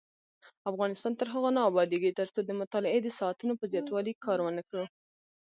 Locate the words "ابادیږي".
1.69-2.11